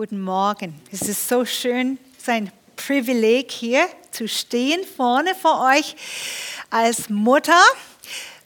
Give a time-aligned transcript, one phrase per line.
[0.00, 0.80] Guten Morgen.
[0.90, 5.94] Es ist so schön, sein Privileg hier zu stehen vorne vor euch
[6.70, 7.60] als Mutter.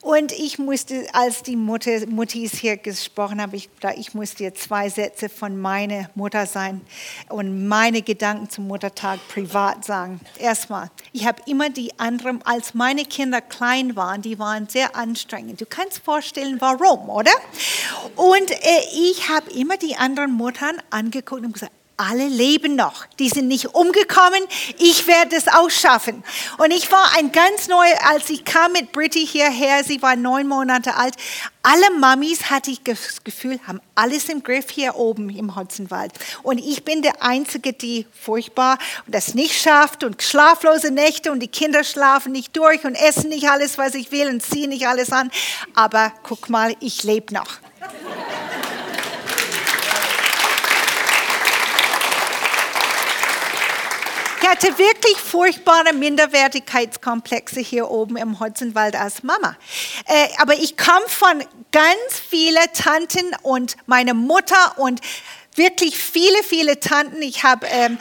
[0.04, 4.91] Und ich musste, als die Mutter, Muttis hier gesprochen haben, ich, ich musste dir zwei
[4.91, 6.82] Sätze von meiner Mutter sein
[7.30, 10.21] und meine Gedanken zum Muttertag privat sagen.
[10.39, 15.62] Erstmal, ich habe immer die anderen, als meine Kinder klein waren, die waren sehr anstrengend.
[15.62, 17.32] Du kannst vorstellen, warum, oder?
[18.14, 18.57] Und äh,
[18.93, 23.07] ich habe immer die anderen Muttern angeguckt und gesagt, alle leben noch.
[23.18, 24.43] Die sind nicht umgekommen.
[24.79, 26.25] Ich werde es auch schaffen.
[26.58, 30.49] Und ich war ein ganz neu, als ich kam mit Britty hierher, sie war neun
[30.49, 31.14] Monate alt.
[31.62, 36.12] Alle Mamis, hatte ich das Gefühl, haben alles im Griff hier oben im Hotzenwald.
[36.42, 41.48] Und ich bin der Einzige, die furchtbar das nicht schafft und schlaflose Nächte und die
[41.48, 45.11] Kinder schlafen nicht durch und essen nicht alles, was ich will und ziehen nicht alles
[45.11, 45.30] an.
[45.74, 47.58] Aber guck mal, ich lebe noch.
[54.44, 59.56] Ich hatte wirklich furchtbare Minderwertigkeitskomplexe hier oben im Hotzenwald als Mama.
[60.05, 65.00] Äh, aber ich komme von ganz vielen Tanten und meine Mutter und
[65.54, 67.22] wirklich viele, viele Tanten.
[67.22, 67.96] Ich habe ähm,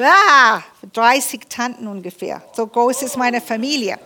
[0.00, 0.62] ah,
[0.94, 2.42] 30 Tanten ungefähr.
[2.54, 3.98] So groß ist meine Familie.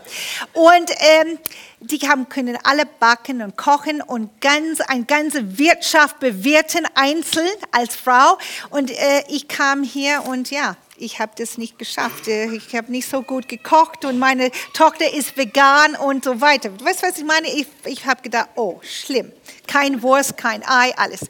[0.52, 1.38] Und ähm,
[1.78, 7.94] die haben, können alle backen und kochen und ganz, eine ganze Wirtschaft bewirten, einzeln als
[7.94, 8.38] Frau.
[8.70, 12.28] Und äh, ich kam hier und ja, ich habe das nicht geschafft.
[12.28, 16.70] Äh, ich habe nicht so gut gekocht und meine Tochter ist vegan und so weiter.
[16.80, 17.48] Weißt du, was ich meine?
[17.48, 19.32] Ich, ich habe gedacht, oh, schlimm.
[19.66, 21.20] Kein Wurst, kein Ei, alles.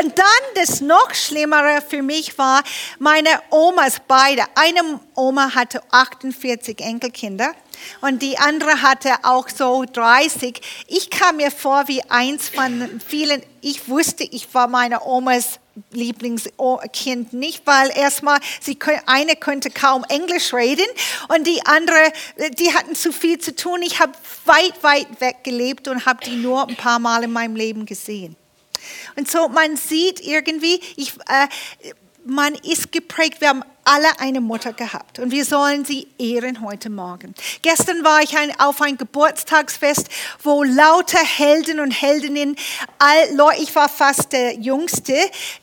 [0.00, 2.62] Und dann das noch Schlimmere für mich war,
[2.98, 4.42] meine Omas beide.
[4.54, 7.52] Eine Oma hatte 48 Enkelkinder
[8.00, 10.60] und die andere hatte auch so 30.
[10.88, 13.42] Ich kam mir vor wie eins von vielen.
[13.60, 15.60] Ich wusste, ich war meine Omas
[15.92, 20.86] Lieblingskind nicht, weil erstmal sie eine könnte kaum Englisch reden
[21.28, 22.12] und die andere,
[22.58, 23.82] die hatten zu viel zu tun.
[23.82, 24.12] Ich habe
[24.44, 28.36] weit, weit weg gelebt und habe die nur ein paar Mal in meinem Leben gesehen.
[29.16, 31.48] Und so man sieht irgendwie, ich, äh,
[32.24, 33.40] man ist geprägt.
[33.40, 37.34] Wir haben alle eine Mutter gehabt und wir sollen sie ehren heute Morgen.
[37.62, 40.08] Gestern war ich ein, auf ein Geburtstagsfest,
[40.42, 42.56] wo lauter Helden und Heldinnen,
[42.98, 45.14] all, ich war fast der Jüngste,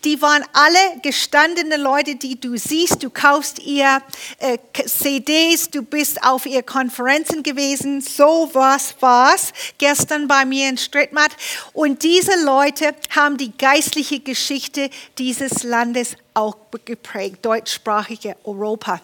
[0.06, 3.04] die waren alle gestandene Leute, die du siehst.
[3.04, 4.02] Du kaufst ihr
[4.40, 8.00] äh, CDs, du bist auf ihr Konferenzen gewesen.
[8.00, 11.32] So was war's gestern bei mir in Strittmatt.
[11.74, 19.02] Und diese Leute haben die geistliche Geschichte dieses Landes auch geprägt, deutschsprachige Europa.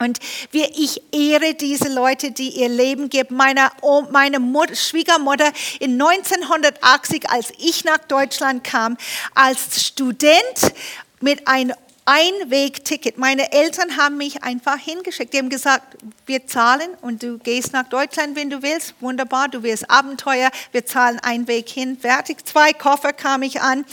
[0.00, 0.20] Und
[0.52, 3.36] wir, ich ehre diese Leute, die ihr Leben geben.
[3.36, 3.70] Meine,
[4.10, 8.96] meine Mutter, Schwiegermutter in 1980, als ich nach Deutschland kam,
[9.34, 10.72] als Student
[11.20, 11.74] mit einem
[12.04, 13.18] Einwegticket.
[13.18, 15.34] Meine Eltern haben mich einfach hingeschickt.
[15.34, 18.94] Die haben gesagt, wir zahlen und du gehst nach Deutschland, wenn du willst.
[19.00, 20.50] Wunderbar, du wirst Abenteuer.
[20.72, 21.98] Wir zahlen einen Weg hin.
[22.00, 22.46] Fertig.
[22.46, 23.84] Zwei Koffer kam ich an.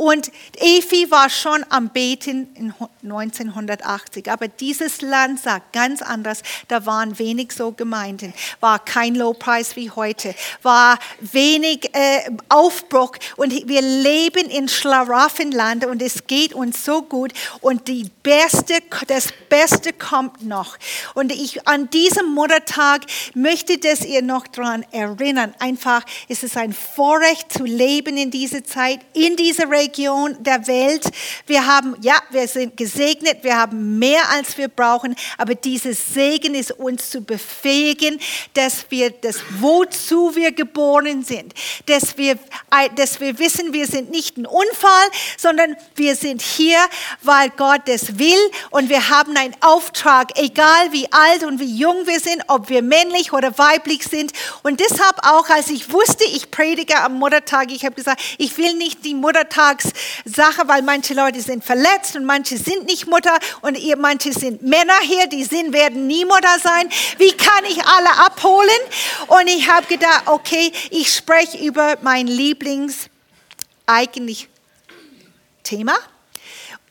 [0.00, 2.72] Und Efi war schon am Beten in
[3.02, 4.32] 1980.
[4.32, 6.42] Aber dieses Land sah ganz anders.
[6.68, 8.32] Da waren wenig so Gemeinden.
[8.60, 10.34] War kein Low-Preis wie heute.
[10.62, 13.12] War wenig äh, Aufbruch.
[13.36, 19.28] Und wir leben in Schlaraffenland und es geht uns so gut und die Beste, das
[19.50, 20.78] Beste kommt noch.
[21.12, 23.02] Und ich an diesem Muttertag
[23.34, 25.54] möchte das ihr noch daran erinnern.
[25.58, 31.04] Einfach, es ist ein Vorrecht zu leben in dieser Zeit, in dieser Region der Welt.
[31.46, 36.54] Wir haben, ja, wir sind gesegnet, wir haben mehr als wir brauchen, aber dieses Segen
[36.54, 38.20] ist uns zu befähigen,
[38.54, 41.54] dass wir das, wozu wir geboren sind,
[41.86, 42.38] dass wir,
[42.96, 46.78] dass wir wissen, wir sind nicht ein Unfall, sondern wir sind hier,
[47.22, 48.38] weil Gott es will
[48.70, 52.82] und wir haben einen Auftrag, egal wie alt und wie jung wir sind, ob wir
[52.82, 54.32] männlich oder weiblich sind.
[54.62, 58.74] Und deshalb auch, als ich wusste, ich predige am Muttertag, ich habe gesagt, ich will
[58.74, 59.14] nicht die
[59.80, 64.62] Muttertagssache, weil manche Leute sind verletzt und manche sind nicht Mutter und ihr, manche sind
[64.62, 66.88] Männer hier, die sind, werden nie Mutter sein.
[67.18, 68.70] Wie kann ich alle abholen?
[69.28, 73.08] Und ich habe gedacht, okay, ich spreche über mein Lieblings
[73.86, 74.48] eigentlich
[75.62, 75.94] Thema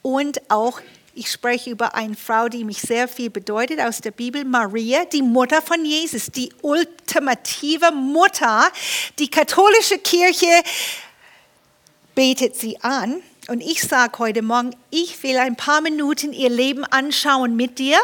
[0.01, 0.81] und auch
[1.15, 5.21] ich spreche über eine Frau, die mich sehr viel bedeutet aus der Bibel, Maria, die
[5.21, 8.71] Mutter von Jesus, die ultimative Mutter.
[9.17, 10.47] Die katholische Kirche
[12.19, 13.21] betet sie an.
[13.47, 17.97] Und ich sage heute Morgen, ich will ein paar Minuten ihr Leben anschauen mit dir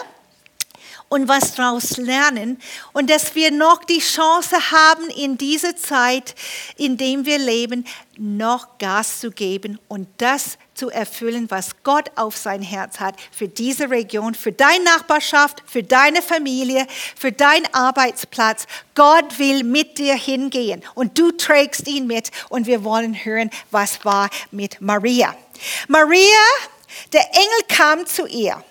[1.09, 2.59] und was daraus lernen
[2.93, 6.35] und dass wir noch die Chance haben, in dieser Zeit,
[6.77, 7.85] in dem wir leben,
[8.17, 13.47] noch Gas zu geben und das zu erfüllen, was Gott auf sein Herz hat für
[13.47, 18.65] diese Region, für deine Nachbarschaft, für deine Familie, für deinen Arbeitsplatz.
[18.93, 24.03] Gott will mit dir hingehen und du trägst ihn mit und wir wollen hören, was
[24.05, 25.35] war mit Maria.
[25.87, 26.19] Maria,
[27.13, 28.63] der Engel kam zu ihr.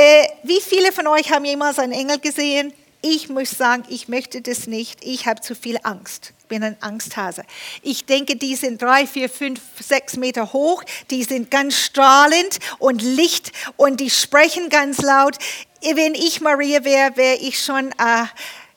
[0.00, 2.72] Äh, wie viele von euch haben jemals einen Engel gesehen?
[3.02, 5.04] Ich muss sagen, ich möchte das nicht.
[5.04, 6.34] Ich habe zu viel Angst.
[6.38, 7.42] Ich bin ein Angsthase.
[7.82, 10.84] Ich denke, die sind drei, vier, fünf, sechs Meter hoch.
[11.10, 15.36] Die sind ganz strahlend und Licht und die sprechen ganz laut.
[15.82, 18.24] Wenn ich Maria wäre, wäre ich schon äh,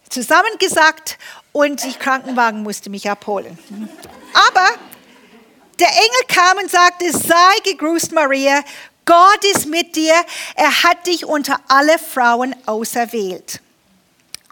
[0.09, 1.19] zusammengesackt
[1.51, 3.59] und die Krankenwagen musste mich abholen.
[4.50, 4.67] Aber
[5.79, 8.63] der Engel kam und sagte, sei gegrüßt, Maria.
[9.06, 10.13] Gott ist mit dir.
[10.56, 13.62] Er hat dich unter alle Frauen auserwählt.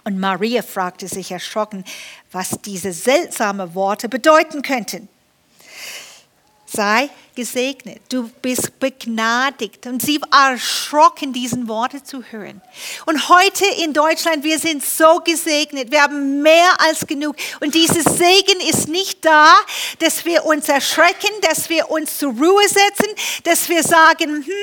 [0.04, 1.84] Und Maria fragte sich erschrocken,
[2.32, 5.08] was diese seltsamen Worte bedeuten könnten.
[6.66, 9.86] Sei gesegnet, du bist begnadigt.
[9.86, 12.62] Und sie war erschrocken, diesen Worte zu hören.
[13.06, 17.38] Und heute in Deutschland, wir sind so gesegnet, wir haben mehr als genug.
[17.62, 19.56] Und dieses Segen ist nicht da,
[20.00, 23.08] dass wir uns erschrecken, dass wir uns zur Ruhe setzen,
[23.46, 24.54] dass wir sagen, hm,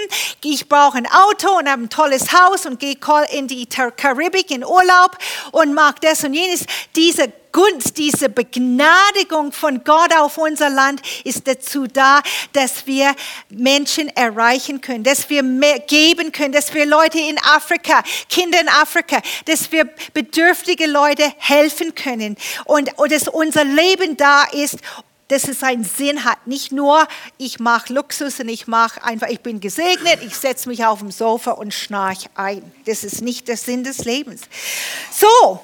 [0.44, 2.98] ich brauche ein Auto und habe ein tolles Haus und gehe
[3.32, 5.16] in die Karibik in Urlaub
[5.52, 6.66] und mag das und jenes.
[6.94, 12.20] Diese Gunst, diese Begnadigung von Gott auf unser Land ist dazu da,
[12.52, 13.14] dass wir
[13.48, 18.68] Menschen erreichen können, dass wir mehr geben können, dass wir Leute in Afrika, Kinder in
[18.68, 22.36] Afrika, dass wir bedürftige Leute helfen können
[22.66, 24.76] und, und dass unser Leben da ist,
[25.28, 26.46] dass es einen Sinn hat.
[26.46, 30.84] Nicht nur, ich mache Luxus und ich mache einfach, ich bin gesegnet, ich setze mich
[30.84, 32.70] auf dem Sofa und schnarch ein.
[32.84, 34.42] Das ist nicht der Sinn des Lebens.
[35.10, 35.62] So,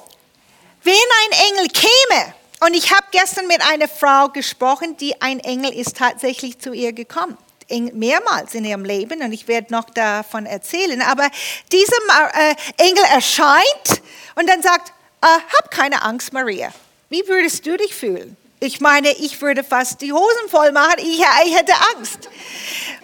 [0.84, 2.34] wenn ein Engel käme,
[2.64, 6.92] und ich habe gestern mit einer Frau gesprochen, die ein Engel ist tatsächlich zu ihr
[6.92, 7.36] gekommen.
[7.68, 11.02] Mehrmals in ihrem Leben und ich werde noch davon erzählen.
[11.02, 11.28] Aber
[11.72, 11.96] dieser
[12.34, 14.02] äh, Engel erscheint
[14.36, 14.92] und dann sagt,
[15.22, 16.72] äh, hab keine Angst, Maria.
[17.08, 18.36] Wie würdest du dich fühlen?
[18.60, 20.98] Ich meine, ich würde fast die Hosen voll machen.
[20.98, 22.28] Ich, ich hätte Angst.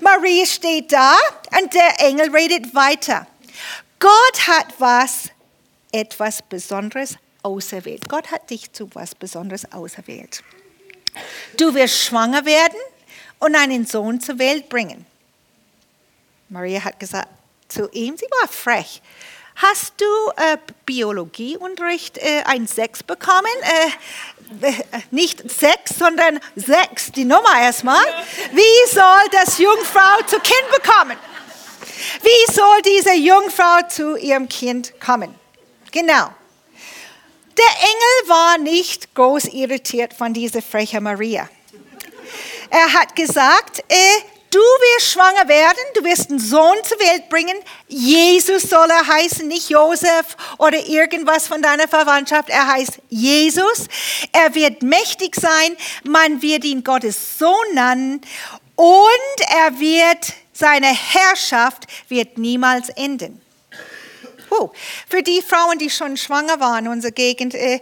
[0.00, 1.16] Maria steht da
[1.60, 3.26] und der Engel redet weiter.
[3.98, 5.30] Gott hat was,
[5.90, 7.16] etwas Besonderes
[7.48, 8.08] auserwählt.
[8.08, 10.42] Gott hat dich zu was Besonderes auserwählt.
[11.56, 12.78] Du wirst schwanger werden
[13.38, 15.06] und einen Sohn zur Welt bringen.
[16.50, 17.28] Maria hat gesagt
[17.68, 19.02] zu ihm, sie war frech.
[19.56, 20.04] Hast du
[20.36, 23.46] äh, Biologieunterricht äh, ein Sechs bekommen?
[23.62, 24.72] Äh, äh,
[25.10, 28.04] nicht sechs, sondern sechs, die Nummer erstmal.
[28.52, 31.16] Wie soll das Jungfrau zu Kind bekommen?
[32.22, 35.34] Wie soll diese Jungfrau zu ihrem Kind kommen?
[35.90, 36.28] Genau.
[37.58, 41.48] Der Engel war nicht groß irritiert von dieser frechen Maria.
[42.70, 44.20] Er hat gesagt, äh,
[44.50, 47.56] du wirst schwanger werden, du wirst einen Sohn zur Welt bringen.
[47.88, 52.48] Jesus soll er heißen, nicht Josef oder irgendwas von deiner Verwandtschaft.
[52.48, 53.88] Er heißt Jesus.
[54.30, 55.76] Er wird mächtig sein.
[56.04, 58.20] Man wird ihn Gottes Sohn nennen.
[58.76, 63.40] Und er wird, seine Herrschaft wird niemals enden.
[64.50, 64.70] Oh,
[65.08, 67.80] für die Frauen, die schon schwanger waren in unserer Gegend, äh,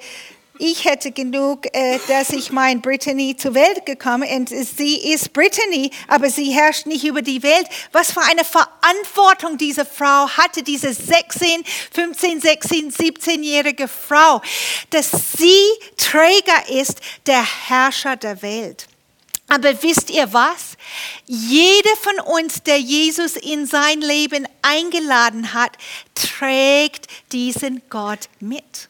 [0.58, 5.90] ich hätte genug, äh, dass ich mein Brittany zur Welt gekommen und sie ist Brittany,
[6.08, 7.66] aber sie herrscht nicht über die Welt.
[7.92, 11.62] Was für eine Verantwortung diese Frau hatte, diese 16,
[11.92, 14.40] 15, 16, 17-jährige Frau,
[14.90, 15.62] dass sie
[15.96, 18.88] Träger ist der Herrscher der Welt.
[19.48, 20.76] Aber wisst ihr was?
[21.26, 25.72] Jeder von uns, der Jesus in sein Leben eingeladen hat,
[26.14, 28.88] trägt diesen Gott mit.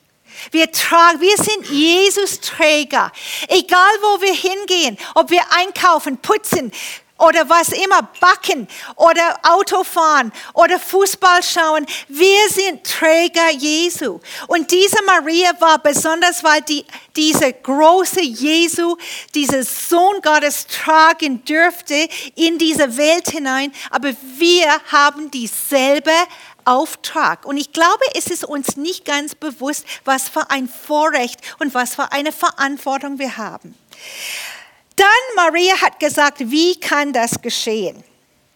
[0.51, 3.13] Wir, tragen, wir sind Jesus-Träger.
[3.49, 6.73] Egal wo wir hingehen, ob wir einkaufen, putzen,
[7.19, 11.87] oder was immer, backen oder Auto fahren oder Fußball schauen.
[12.09, 14.21] Wir sind Träger Jesu.
[14.49, 18.97] Und diese Maria war besonders, weil die, diese große Jesu,
[19.35, 23.73] dieser Sohn Gottes tragen dürfte in diese Welt hinein.
[23.91, 26.13] Aber wir haben dieselbe
[26.65, 27.47] Auftrag.
[27.47, 31.95] Und ich glaube, es ist uns nicht ganz bewusst, was für ein Vorrecht und was
[31.95, 33.75] für eine Verantwortung wir haben.
[34.97, 38.03] Dann Maria hat gesagt, wie kann das geschehen?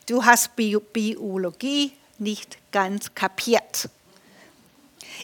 [0.06, 3.88] Du hast Biologie nicht ganz kapiert.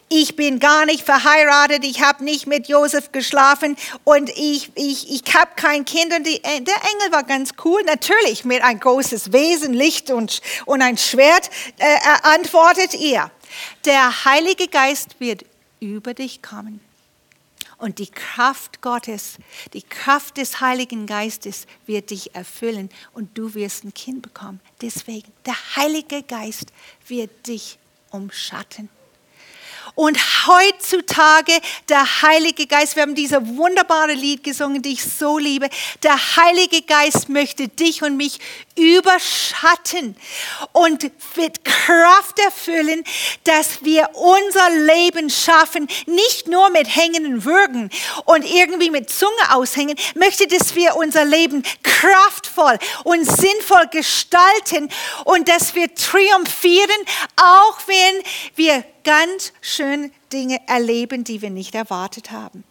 [0.09, 5.35] Ich bin gar nicht verheiratet, ich habe nicht mit Josef geschlafen und ich, ich, ich
[5.35, 6.13] habe kein Kind.
[6.15, 10.41] Und die, äh, der Engel war ganz cool, natürlich mit ein großes Wesen, Licht und,
[10.65, 13.29] und ein Schwert, äh, antwortet ihr.
[13.85, 15.43] Der Heilige Geist wird
[15.81, 16.86] über dich kommen.
[17.77, 19.37] Und die Kraft Gottes,
[19.73, 24.59] die Kraft des Heiligen Geistes wird dich erfüllen und du wirst ein Kind bekommen.
[24.81, 26.73] Deswegen, der Heilige Geist
[27.07, 27.77] wird dich
[28.09, 28.89] umschatten.
[29.97, 31.53] Und heutzutage
[31.89, 35.71] der Heilige Geist, wir haben dieses wunderbare Lied gesungen, die ich so liebe.
[36.03, 38.37] Der Heilige Geist möchte dich und mich
[38.75, 40.15] überschatten
[40.71, 43.03] und mit Kraft erfüllen,
[43.45, 47.89] dass wir unser Leben schaffen, nicht nur mit hängenden Würgen
[48.25, 54.89] und irgendwie mit Zunge aushängen, möchte, dass wir unser Leben kraftvoll und sinnvoll gestalten
[55.23, 57.01] und dass wir triumphieren,
[57.35, 58.23] auch wenn
[58.55, 62.65] wir ganz schön Dinge erleben, die wir nicht erwartet haben.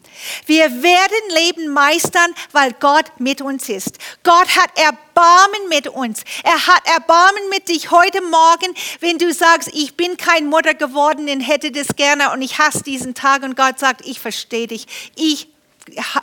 [0.45, 3.97] Wir werden Leben meistern, weil Gott mit uns ist.
[4.23, 6.25] Gott hat Erbarmen mit uns.
[6.45, 11.26] Er hat Erbarmen mit dich heute Morgen, wenn du sagst, ich bin kein Mutter geworden
[11.31, 14.87] und hätte das gerne und ich hasse diesen Tag und Gott sagt, ich verstehe dich.
[15.16, 15.49] Ich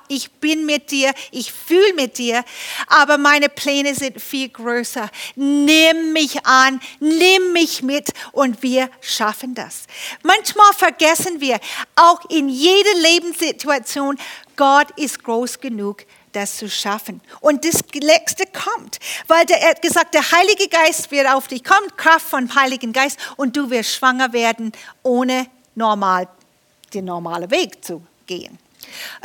[0.08, 2.43] ich bin mit dir, ich fühle mit dir,
[2.88, 5.10] aber meine Pläne sind viel größer.
[5.36, 9.84] Nimm mich an, nimm mich mit und wir schaffen das.
[10.24, 11.60] Manchmal vergessen wir,
[11.96, 14.17] auch in jeder Lebenssituation,
[14.55, 17.22] Gott ist groß genug, das zu schaffen.
[17.39, 21.63] Und das Nächste kommt, weil der, er hat gesagt, der Heilige Geist wird auf dich
[21.63, 24.72] kommen, Kraft vom Heiligen Geist, und du wirst schwanger werden,
[25.03, 26.27] ohne normal
[26.93, 28.60] den normalen Weg zu gehen.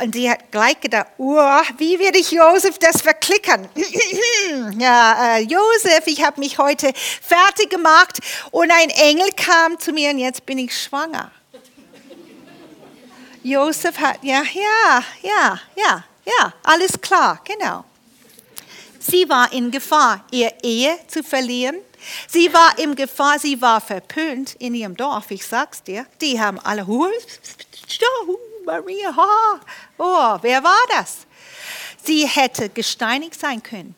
[0.01, 3.69] Und sie hat gleich gedacht, oh, wie werde ich Josef das verklickern?
[4.79, 8.19] ja, äh, Josef, ich habe mich heute fertig gemacht
[8.51, 11.31] und ein Engel kam zu mir und jetzt bin ich schwanger.
[13.43, 17.83] Josef hat, ja, ja, ja, ja, ja, alles klar, genau.
[18.99, 21.77] Sie war in Gefahr, ihr Ehe zu verlieren.
[22.27, 26.05] Sie war in Gefahr, sie war verpönt in ihrem Dorf, ich sag's dir.
[26.21, 26.85] Die haben alle,
[28.65, 29.59] Maria, ha.
[29.97, 31.19] Oh, wer war das?
[32.03, 33.95] Sie hätte gesteinigt sein können.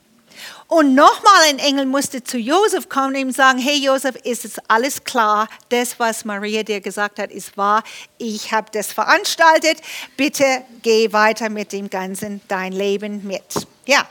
[0.68, 4.58] Und nochmal ein Engel musste zu Josef kommen und ihm sagen, hey Josef, ist es
[4.70, 5.50] alles klar?
[5.70, 7.84] Das, was Maria dir gesagt hat, ist wahr.
[8.18, 9.82] Ich habe das veranstaltet.
[10.16, 13.68] Bitte geh weiter mit dem Ganzen, dein Leben mit.
[13.86, 14.08] Ja,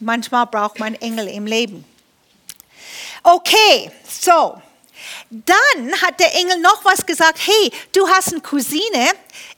[0.00, 1.84] manchmal braucht man Engel im Leben.
[3.22, 4.60] Okay, so.
[5.30, 7.38] Dann hat der Engel noch was gesagt.
[7.44, 9.10] Hey, du hast eine Cousine,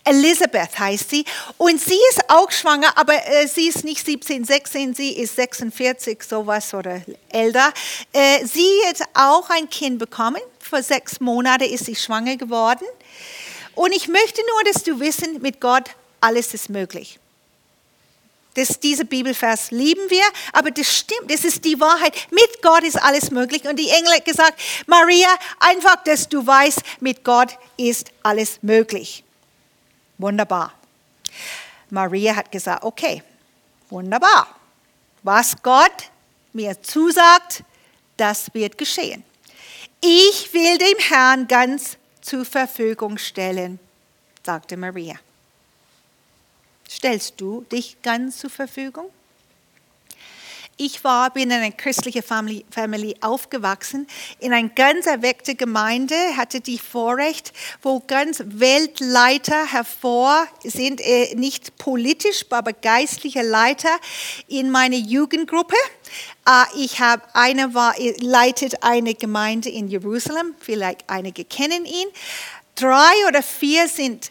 [0.04, 1.24] Elisabeth heißt sie,
[1.56, 6.22] und sie ist auch schwanger, aber äh, sie ist nicht 17, 16, sie ist 46,
[6.22, 7.72] sowas oder älter.
[8.12, 10.40] Äh, sie hat auch ein Kind bekommen.
[10.58, 12.86] Vor sechs Monaten ist sie schwanger geworden.
[13.74, 15.90] Und ich möchte nur, dass du wissen, mit Gott
[16.20, 17.18] alles ist möglich.
[18.58, 22.12] Das, diese Bibelvers lieben wir, aber das stimmt, das ist die Wahrheit.
[22.32, 23.64] Mit Gott ist alles möglich.
[23.68, 25.28] Und die Engel hat gesagt, Maria,
[25.60, 29.22] einfach, dass du weißt, mit Gott ist alles möglich.
[30.18, 30.72] Wunderbar.
[31.88, 33.22] Maria hat gesagt, okay,
[33.90, 34.48] wunderbar.
[35.22, 36.10] Was Gott
[36.52, 37.62] mir zusagt,
[38.16, 39.22] das wird geschehen.
[40.00, 43.78] Ich will dem Herrn ganz zur Verfügung stellen,
[44.44, 45.14] sagte Maria.
[46.88, 49.10] Stellst du dich ganz zur Verfügung?
[50.80, 54.06] Ich war, bin in einer christlichen Family aufgewachsen,
[54.38, 57.52] in einer ganz erweckten Gemeinde, hatte die Vorrecht,
[57.82, 63.90] wo ganz Weltleiter hervor sind, äh, nicht politisch, aber geistliche Leiter
[64.46, 65.74] in meiner Jugendgruppe.
[66.46, 72.06] Äh, ich habe, einer war, äh, leitet eine Gemeinde in Jerusalem, vielleicht einige kennen ihn.
[72.76, 74.30] Drei oder vier sind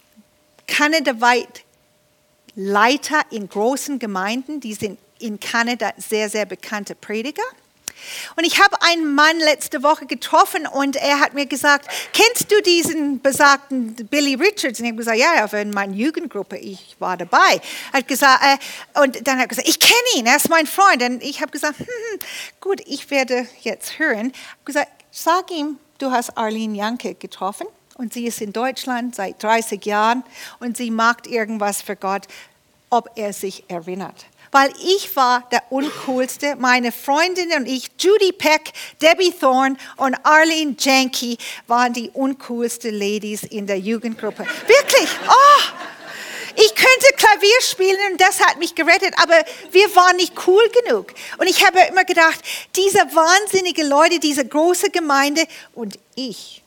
[0.66, 1.66] kanadaweit
[2.60, 7.44] Leiter in großen Gemeinden, die sind in Kanada sehr, sehr bekannte Prediger.
[8.36, 12.60] Und ich habe einen Mann letzte Woche getroffen und er hat mir gesagt, kennst du
[12.64, 14.80] diesen besagten Billy Richards?
[14.80, 17.62] Und ich habe gesagt, ja, war in meiner Jugendgruppe, ich war dabei.
[17.94, 21.04] Hat gesagt, äh, und dann hat er gesagt, ich kenne ihn, er ist mein Freund.
[21.04, 22.20] Und ich habe gesagt, hm, hm,
[22.60, 24.32] gut, ich werde jetzt hören.
[24.34, 27.68] Ich habe gesagt, sag ihm, du hast Arlene Janke getroffen
[27.98, 30.24] und sie ist in Deutschland seit 30 Jahren
[30.60, 32.28] und sie macht irgendwas für Gott,
[32.90, 34.26] ob er sich erinnert.
[34.52, 36.56] Weil ich war der Uncoolste.
[36.56, 41.38] Meine Freundin und ich, Judy Peck, Debbie Thorne und Arlene Janke,
[41.68, 44.46] waren die uncoolsten Ladies in der Jugendgruppe.
[44.68, 45.64] Wirklich, oh!
[46.60, 49.36] Ich könnte Klavier spielen und das hat mich gerettet, aber
[49.72, 51.14] wir waren nicht cool genug.
[51.38, 52.40] Und ich habe immer gedacht,
[52.76, 56.64] diese wahnsinnige Leute, diese große Gemeinde und ich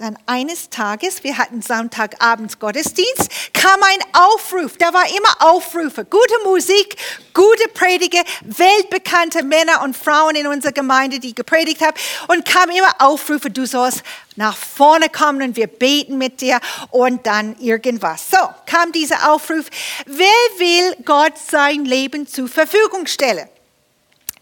[0.00, 4.76] dann eines Tages, wir hatten Sonntagabends Gottesdienst, kam ein Aufruf.
[4.78, 6.04] Da war immer Aufrufe.
[6.04, 6.96] Gute Musik,
[7.34, 11.96] gute Prediger, weltbekannte Männer und Frauen in unserer Gemeinde, die gepredigt haben.
[12.28, 14.02] Und kam immer Aufrufe, du sollst
[14.36, 18.30] nach vorne kommen und wir beten mit dir und dann irgendwas.
[18.30, 19.66] So kam dieser Aufruf.
[20.06, 23.48] Wer will Gott sein Leben zur Verfügung stellen?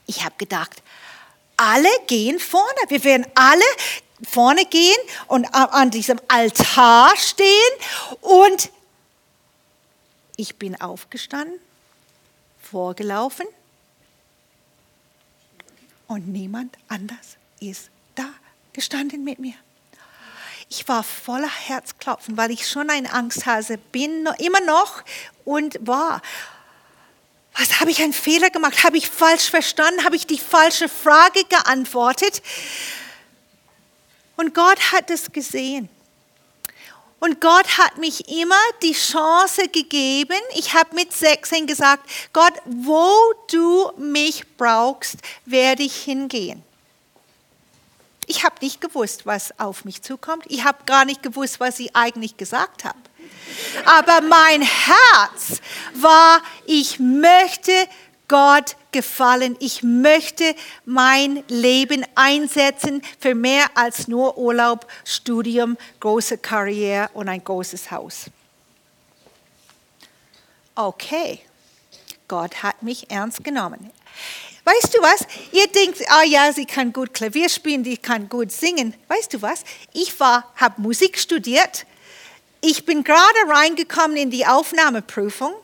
[0.06, 0.82] Ich habe gedacht,
[1.56, 2.78] alle gehen vorne.
[2.88, 3.64] Wir werden alle
[4.22, 4.96] vorne gehen
[5.26, 7.48] und an diesem Altar stehen.
[8.20, 8.70] Und
[10.36, 11.58] ich bin aufgestanden,
[12.62, 13.46] vorgelaufen
[16.06, 18.28] und niemand anders ist da
[18.72, 19.54] gestanden mit mir.
[20.70, 25.02] Ich war voller Herzklopfen, weil ich schon ein Angsthase bin, immer noch
[25.44, 26.20] und war.
[27.56, 28.84] Was habe ich einen Fehler gemacht?
[28.84, 30.04] Habe ich falsch verstanden?
[30.04, 32.42] Habe ich die falsche Frage geantwortet?
[34.38, 35.88] Und Gott hat es gesehen.
[37.18, 38.54] Und Gott hat mich immer
[38.84, 40.38] die Chance gegeben.
[40.54, 43.10] Ich habe mit 16 gesagt, Gott, wo
[43.50, 46.62] du mich brauchst, werde ich hingehen.
[48.26, 50.44] Ich habe nicht gewusst, was auf mich zukommt.
[50.46, 52.98] Ich habe gar nicht gewusst, was ich eigentlich gesagt habe.
[53.86, 55.60] Aber mein Herz
[55.94, 57.72] war, ich möchte
[58.28, 59.56] Gott gefallen.
[59.58, 60.54] Ich möchte
[60.84, 68.26] mein Leben einsetzen für mehr als nur Urlaub, Studium, große Karriere und ein großes Haus.
[70.74, 71.40] Okay,
[72.28, 73.90] Gott hat mich ernst genommen.
[74.64, 75.26] Weißt du was?
[75.50, 78.92] Ihr denkt, ah ja, sie kann gut Klavier spielen, die kann gut singen.
[79.08, 79.64] Weißt du was?
[79.94, 81.86] Ich habe Musik studiert.
[82.60, 85.54] Ich bin gerade reingekommen in die Aufnahmeprüfung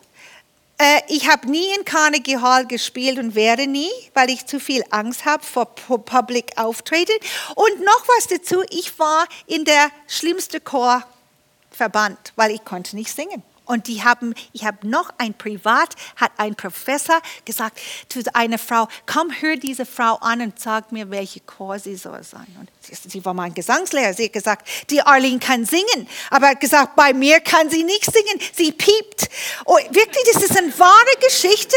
[1.09, 5.25] ich habe nie in Carnegie Hall gespielt und werde nie, weil ich zu viel Angst
[5.25, 7.13] habe vor Public Auftreten.
[7.55, 13.43] Und noch was dazu, ich war in der schlimmsten Chorverband, weil ich konnte nicht singen.
[13.67, 18.89] Und die haben, ich habe noch ein Privat, hat ein Professor gesagt zu einer Frau,
[19.07, 22.47] komm, hör diese Frau an und sag mir, welche Chor sie soll sein.
[22.61, 26.95] Und sie war mein Gesangslehrer, sie hat gesagt, die Arlene kann singen, aber hat gesagt,
[26.95, 29.29] bei mir kann sie nicht singen, sie piept.
[29.65, 31.77] Oh, wirklich, das ist eine wahre Geschichte.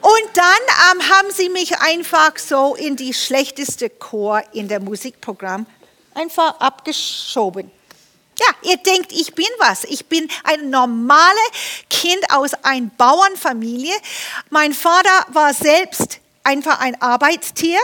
[0.00, 0.44] Und dann
[0.92, 5.66] ähm, haben sie mich einfach so in die schlechteste Chor in der Musikprogramm
[6.14, 7.70] einfach abgeschoben.
[8.38, 9.84] Ja, ihr denkt, ich bin was.
[9.84, 11.50] Ich bin ein normales
[11.88, 13.94] Kind aus einer Bauernfamilie.
[14.50, 17.78] Mein Vater war selbst einfach ein Arbeitstier.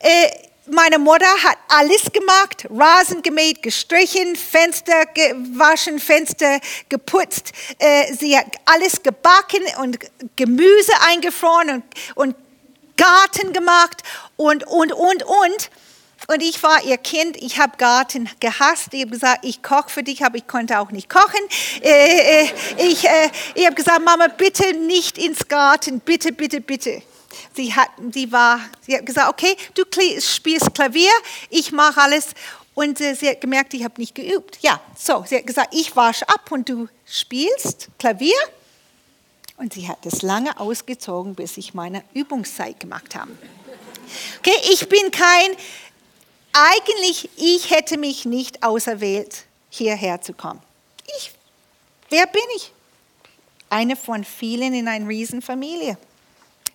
[0.00, 0.28] Äh,
[0.70, 7.52] meine Mutter hat alles gemacht, Rasen gemäht, gestrichen, Fenster gewaschen, Fenster geputzt.
[7.78, 9.98] Äh, sie hat alles gebacken und
[10.36, 11.84] Gemüse eingefroren und,
[12.16, 12.36] und
[12.96, 14.02] Garten gemacht
[14.36, 15.70] und, und, und, und.
[16.30, 18.88] Und ich war ihr Kind, ich habe Garten gehasst.
[18.92, 21.40] Ich habe gesagt, ich koche für dich, aber ich konnte auch nicht kochen.
[21.80, 27.00] Äh, äh, ich äh, ich habe gesagt, Mama, bitte nicht ins Garten, bitte, bitte, bitte.
[27.54, 29.84] Sie hat, sie war, sie hat gesagt, okay, du
[30.20, 31.10] spielst Klavier,
[31.48, 32.26] ich mache alles.
[32.74, 34.58] Und äh, sie hat gemerkt, ich habe nicht geübt.
[34.60, 38.36] Ja, so, sie hat gesagt, ich wasche ab und du spielst Klavier.
[39.56, 43.30] Und sie hat es lange ausgezogen, bis ich meine Übungszeit gemacht habe.
[44.40, 45.56] Okay, ich bin kein
[46.52, 50.60] eigentlich, ich hätte mich nicht auserwählt, hierher zu kommen.
[51.18, 51.32] Ich,
[52.10, 52.72] wer bin ich?
[53.70, 55.98] Eine von vielen in einer Riesenfamilie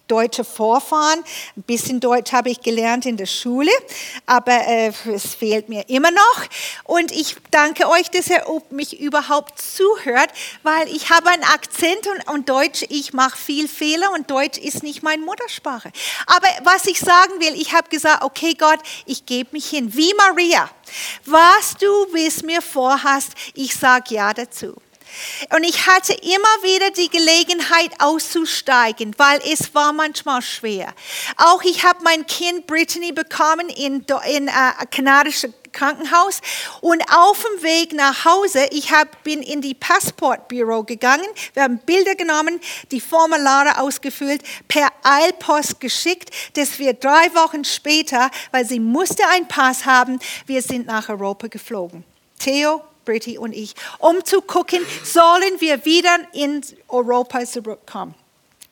[0.07, 1.23] deutsche Vorfahren.
[1.55, 3.71] Ein bisschen Deutsch habe ich gelernt in der Schule,
[4.25, 6.43] aber äh, es fehlt mir immer noch.
[6.83, 10.29] Und ich danke euch, dass ihr mich überhaupt zuhört,
[10.63, 14.83] weil ich habe einen Akzent und, und Deutsch, ich mache viel Fehler und Deutsch ist
[14.83, 15.91] nicht meine Muttersprache.
[16.27, 20.13] Aber was ich sagen will, ich habe gesagt, okay Gott, ich gebe mich hin, wie
[20.15, 20.69] Maria.
[21.25, 24.75] Was du bis mir vorhast, ich sage ja dazu.
[25.55, 30.93] Und ich hatte immer wieder die Gelegenheit auszusteigen, weil es war manchmal schwer.
[31.37, 36.39] Auch ich habe mein Kind Brittany bekommen in, in uh, kanadische Krankenhaus
[36.81, 41.79] und auf dem Weg nach Hause, ich hab, bin in die Passportbüro gegangen, wir haben
[41.79, 48.79] Bilder genommen, die Formulare ausgefüllt, per Eilpost geschickt, dass wir drei Wochen später, weil sie
[48.79, 52.03] musste einen Pass haben, wir sind nach Europa geflogen.
[52.39, 58.15] Theo Britty und ich, um zu gucken, sollen wir wieder in Europa zurückkommen.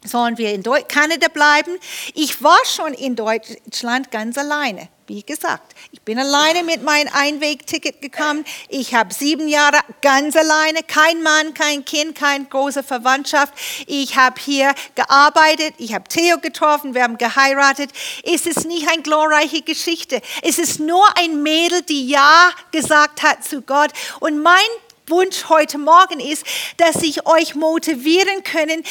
[0.04, 1.78] sollen wir in Kanada bleiben.
[2.15, 4.89] Ich war schon in Deutschland ganz alleine.
[5.13, 8.45] Wie gesagt, ich bin alleine mit meinem Einwegticket gekommen.
[8.69, 13.54] Ich habe sieben Jahre ganz alleine, kein Mann, kein Kind, keine große Verwandtschaft.
[13.88, 17.91] Ich habe hier gearbeitet, ich habe Theo getroffen, wir haben geheiratet.
[18.24, 20.21] Es ist nicht eine glorreiche Geschichte.
[20.43, 23.91] Es ist nur ein Mädel, die Ja gesagt hat zu Gott.
[24.21, 24.56] Und mein
[25.12, 26.43] Wunsch heute Morgen ist,
[26.78, 28.84] dass ich euch motivieren können,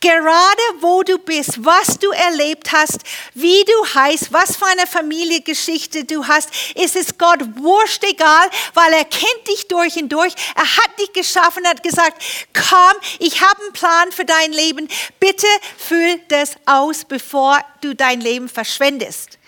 [0.00, 2.98] gerade wo du bist, was du erlebt hast,
[3.34, 8.92] wie du heißt, was für eine Familiengeschichte du hast, ist es Gott wurscht egal, weil
[8.94, 10.34] er kennt dich durch und durch.
[10.56, 12.22] Er hat dich geschaffen, hat gesagt,
[12.54, 14.88] komm, ich habe einen Plan für dein Leben.
[15.20, 19.38] Bitte füll das aus, bevor du dein Leben verschwendest.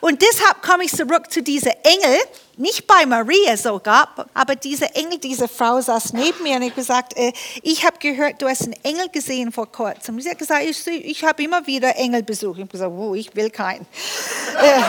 [0.00, 2.18] Und deshalb komme ich zurück zu dieser Engel,
[2.60, 7.16] nicht bei Maria sogar, aber diese Engel, diese Frau saß neben mir und ich gesagt,
[7.16, 10.20] äh, ich habe gehört, du hast einen Engel gesehen vor kurzem.
[10.20, 12.56] Sie hat gesagt, ich, ich habe immer wieder Engelbesuch.
[12.56, 13.86] Ich habe gesagt, oh, ich will keinen.
[14.60, 14.80] Äh,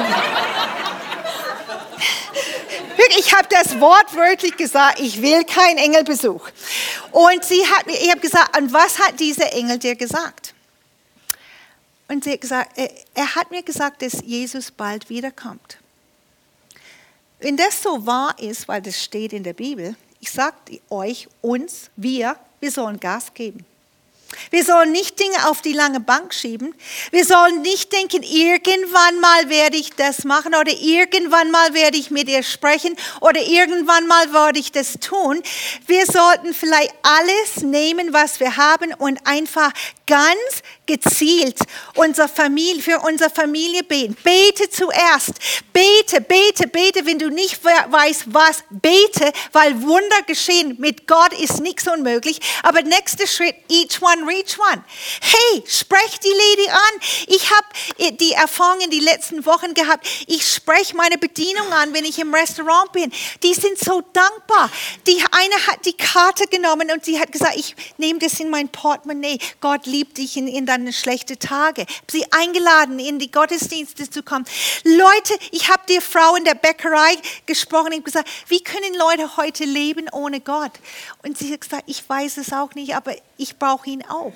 [3.18, 6.48] ich habe das wortwörtlich gesagt, ich will keinen Engelbesuch.
[7.12, 10.54] Und sie hat mir, ich habe gesagt, und was hat dieser Engel dir gesagt?
[12.08, 15.81] Und sie hat gesagt, er, er hat mir gesagt, dass Jesus bald wiederkommt.
[17.42, 21.90] Wenn das so wahr ist, weil das steht in der Bibel, ich sage euch, uns,
[21.96, 23.66] wir, wir sollen Gas geben.
[24.50, 26.74] Wir sollen nicht Dinge auf die lange Bank schieben.
[27.12, 32.12] Wir sollen nicht denken, irgendwann mal werde ich das machen oder irgendwann mal werde ich
[32.12, 35.42] mit ihr sprechen oder irgendwann mal werde ich das tun.
[35.88, 39.72] Wir sollten vielleicht alles nehmen, was wir haben und einfach
[40.08, 41.58] ganz gezielt
[41.96, 44.18] unsere Familie, für unsere Familie beten.
[44.24, 45.32] Bete zuerst.
[45.72, 47.06] Bete, bete, bete.
[47.06, 50.76] Wenn du nicht weißt, was, bete, weil Wunder geschehen.
[50.80, 52.40] Mit Gott ist nichts unmöglich.
[52.64, 54.84] Aber nächster Schritt, each one, reach one.
[55.22, 57.00] Hey, sprech die Lady an.
[57.28, 60.06] Ich habe die Erfahrung in die letzten Wochen gehabt.
[60.28, 63.12] Ich spreche meine Bedienung an, wenn ich im Restaurant bin.
[63.44, 64.70] Die sind so dankbar.
[65.08, 68.68] Die eine hat die Karte genommen und sie hat gesagt, ich nehme das in mein
[68.68, 69.40] Portemonnaie.
[69.62, 71.86] Gott liebt dich in, in dein hatten schlechte Tage.
[72.10, 74.46] Sie eingeladen, in die Gottesdienste zu kommen.
[74.84, 77.16] Leute, ich habe dir Frau in der Bäckerei
[77.46, 77.92] gesprochen.
[77.92, 80.72] Ich habe gesagt, wie können Leute heute leben ohne Gott?
[81.24, 84.34] Und sie hat gesagt, ich weiß es auch nicht, aber ich brauche ihn auch.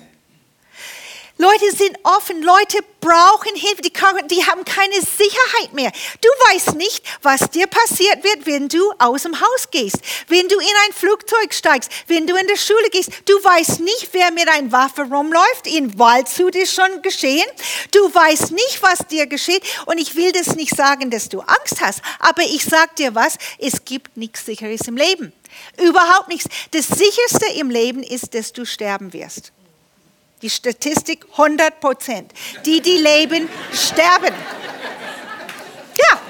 [1.38, 3.92] Leute sind offen, Leute brauchen Hilfe, die,
[4.30, 5.92] die, haben keine Sicherheit mehr.
[6.22, 10.58] Du weißt nicht, was dir passiert wird, wenn du aus dem Haus gehst, wenn du
[10.58, 13.10] in ein Flugzeug steigst, wenn du in die Schule gehst.
[13.26, 15.66] Du weißt nicht, wer mit einer Waffe rumläuft.
[15.66, 17.46] In Waldshut ist schon geschehen.
[17.90, 19.62] Du weißt nicht, was dir geschieht.
[19.84, 23.36] Und ich will das nicht sagen, dass du Angst hast, aber ich sage dir was,
[23.58, 25.34] es gibt nichts Sicheres im Leben.
[25.82, 26.48] Überhaupt nichts.
[26.70, 29.52] Das Sicherste im Leben ist, dass du sterben wirst.
[30.42, 32.32] Die Statistik 100 Prozent.
[32.66, 34.34] Die, die leben, sterben.
[35.96, 36.20] Ja.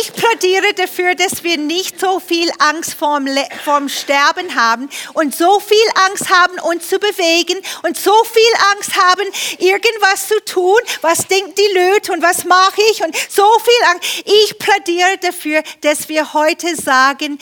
[0.00, 3.28] Ich plädiere dafür, dass wir nicht so viel Angst vorm,
[3.64, 5.76] vorm Sterben haben und so viel
[6.08, 9.22] Angst haben, uns zu bewegen und so viel Angst haben,
[9.58, 10.78] irgendwas zu tun.
[11.02, 14.24] Was denkt die Leute und was mache ich und so viel Angst.
[14.24, 17.38] Ich plädiere dafür, dass wir heute sagen,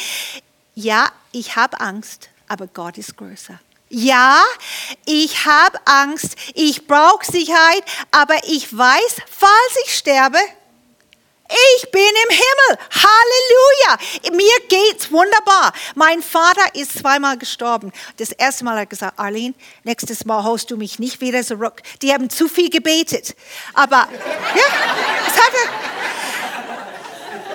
[0.74, 3.58] ja, ich habe Angst, aber Gott ist größer.
[3.88, 4.42] Ja,
[5.06, 10.38] ich habe Angst, ich brauche Sicherheit, aber ich weiß, falls ich sterbe,
[11.48, 12.78] ich bin im Himmel.
[12.90, 13.98] Halleluja.
[14.32, 15.72] Mir geht's wunderbar.
[15.94, 17.92] Mein Vater ist zweimal gestorben.
[18.16, 21.82] Das erste Mal hat er gesagt, Arlene, nächstes Mal holst du mich nicht wieder zurück.
[22.02, 23.36] Die haben zu viel gebetet.
[23.74, 24.08] Aber,
[24.54, 24.66] ja,
[25.26, 25.94] das hat er.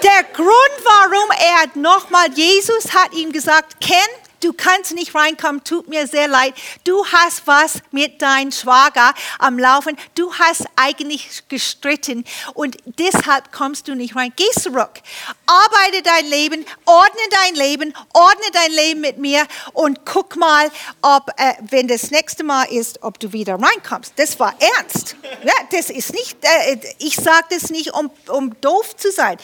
[0.02, 0.50] Der Grund,
[0.84, 3.98] warum er nochmal, Jesus hat ihm gesagt, Ken,
[4.42, 6.54] Du kannst nicht reinkommen, tut mir sehr leid.
[6.84, 9.98] Du hast was mit deinem Schwager am Laufen.
[10.16, 12.24] Du hast eigentlich gestritten
[12.54, 14.34] und deshalb kommst du nicht rein.
[14.36, 15.02] Geh zurück.
[15.50, 20.70] Arbeite dein Leben, ordne dein Leben, ordne dein Leben mit mir und guck mal,
[21.02, 24.14] ob, äh, wenn das nächste Mal ist, ob du wieder reinkommst.
[24.16, 25.16] Das war ernst.
[25.44, 29.38] Ja, das ist nicht, äh, ich sage das nicht, um, um doof zu sein.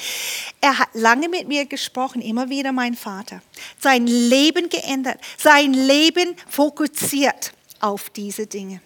[0.61, 3.41] Er hat lange mit mir gesprochen, immer wieder mein Vater.
[3.79, 8.81] Sein Leben geändert sein Leben fokussiert auf diese Dinge.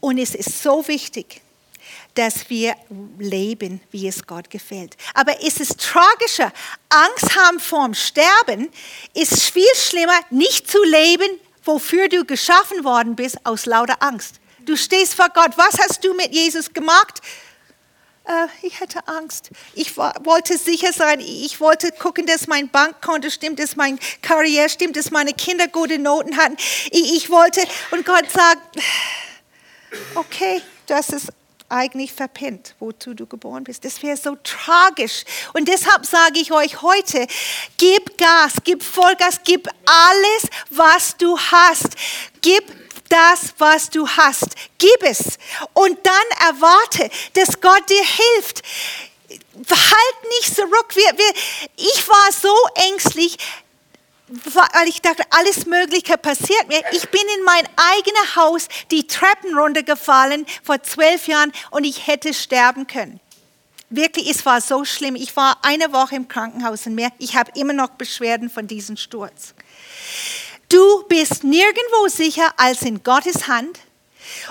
[0.00, 1.40] Und es ist so wichtig,
[2.14, 2.74] dass wir
[3.18, 4.96] leben, wie es Gott gefällt.
[5.14, 6.52] Aber es ist tragischer,
[6.88, 8.70] Angst haben vorm Sterben
[9.14, 14.36] ist viel schlimmer, nicht zu leben, wofür du geschaffen worden bist, aus lauter Angst.
[14.60, 15.52] Du stehst vor Gott.
[15.56, 17.20] Was hast du mit Jesus gemacht?
[18.30, 19.50] äh, ich hatte Angst.
[19.74, 21.20] Ich wollte sicher sein.
[21.20, 25.98] Ich wollte gucken, dass mein Bankkonto stimmt, dass mein Karriere stimmt, dass meine Kinder gute
[25.98, 26.56] Noten hatten.
[26.90, 28.78] Ich, ich wollte, und Gott sagt,
[30.14, 31.28] okay, das ist
[31.70, 33.84] eigentlich verpennt, wozu du geboren bist.
[33.84, 35.24] Das wäre so tragisch.
[35.52, 37.26] Und deshalb sage ich euch heute,
[37.78, 41.88] gib Gas, gib Vollgas, gib alles, was du hast.
[42.40, 42.64] Gib
[43.08, 44.48] das, was du hast.
[44.78, 45.38] Gib es.
[45.74, 48.62] Und dann erwarte, dass Gott dir hilft.
[49.28, 50.94] Halt nicht zurück.
[50.94, 51.32] Wir, wir,
[51.76, 52.54] ich war so
[52.88, 53.36] ängstlich,
[54.30, 56.80] weil ich dachte, alles Mögliche passiert mir.
[56.92, 62.32] Ich bin in mein eigenes Haus die Treppen runtergefallen vor zwölf Jahren und ich hätte
[62.32, 63.20] sterben können.
[63.88, 65.16] Wirklich, es war so schlimm.
[65.16, 67.10] Ich war eine Woche im Krankenhaus und mehr.
[67.18, 69.54] Ich habe immer noch Beschwerden von diesem Sturz.
[70.68, 73.80] Du bist nirgendwo sicher als in Gottes Hand.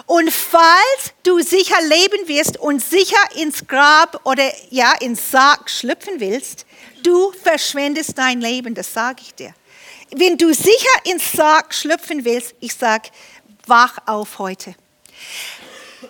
[0.07, 6.19] Und falls du sicher leben wirst und sicher ins Grab oder ja ins Sarg schlüpfen
[6.19, 6.65] willst,
[7.03, 9.53] du verschwendest dein Leben, das sage ich dir
[10.15, 13.09] wenn du sicher ins Sarg schlüpfen willst, ich sag,
[13.65, 14.75] wach auf heute.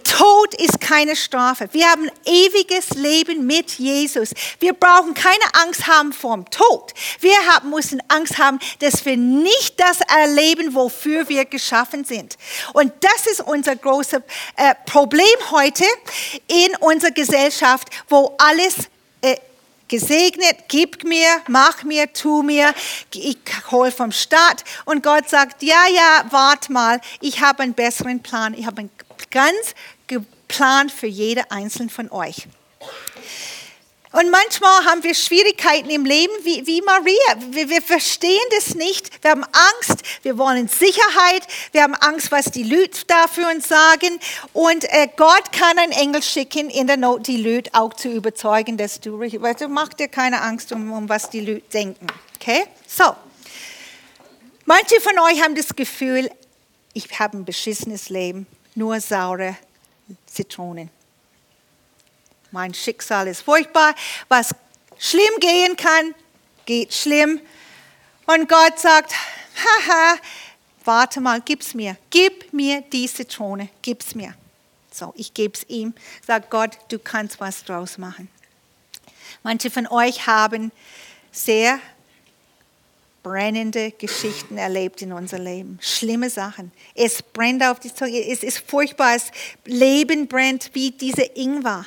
[0.04, 1.68] Tod ist keine Strafe.
[1.72, 4.32] Wir haben ewiges Leben mit Jesus.
[4.60, 6.94] Wir brauchen keine Angst haben vor dem Tod.
[7.20, 12.38] Wir haben, müssen Angst haben, dass wir nicht das erleben, wofür wir geschaffen sind.
[12.74, 14.22] Und das ist unser großes
[14.58, 15.86] äh, Problem heute
[16.48, 18.76] in unserer Gesellschaft, wo alles
[19.22, 19.38] äh,
[19.89, 22.73] gesegnet, gib mir, mach mir, tu mir,
[23.13, 23.38] ich
[23.71, 24.63] hole vom Staat.
[24.86, 28.91] Und Gott sagt, ja, ja, wart mal, ich habe einen besseren Plan, ich habe einen
[29.30, 29.75] ganz
[30.47, 32.47] Plan für jede einzelne von euch.
[34.12, 37.52] Und manchmal haben wir Schwierigkeiten im Leben wie, wie Maria.
[37.52, 39.24] Wir, wir, verstehen das nicht.
[39.24, 41.43] Wir haben Angst, wir wollen Sicherheit,
[41.74, 44.19] wir haben Angst, was die Leute da für uns sagen.
[44.54, 48.78] Und äh, Gott kann einen Engel schicken, in der Not die Leute auch zu überzeugen,
[48.78, 52.08] dass du, weil du mach dir keine Angst um, um was die Leute denken.
[52.36, 52.63] Okay?
[52.88, 53.15] So.
[54.65, 56.32] Manche von euch haben das Gefühl,
[56.93, 59.56] ich habe ein beschissenes Leben, nur saure
[60.26, 60.89] Zitronen.
[62.52, 63.94] Mein Schicksal ist furchtbar.
[64.28, 64.56] Was
[64.98, 66.16] schlimm gehen kann,
[66.66, 67.40] geht schlimm.
[68.26, 70.16] Und Gott sagt, haha,
[70.86, 71.98] warte mal, gib's mir.
[72.10, 74.34] Gib mir die Zitrone, gib's mir.
[74.92, 75.94] So, ich gebe es ihm.
[76.26, 78.30] Sag Gott, du kannst was draus machen.
[79.44, 80.72] Manche von euch haben
[81.32, 81.80] sehr
[83.24, 85.78] brennende Geschichten erlebt in unser Leben.
[85.82, 86.72] Schlimme Sachen.
[86.96, 88.28] Es brennt auf die Zunge.
[88.28, 89.14] Es ist furchtbar.
[89.14, 89.32] Das
[89.66, 91.86] Leben brennt wie diese Ingwer.